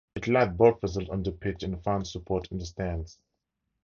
[0.15, 3.19] It lacked both results on the pitch and fans' support in the stands.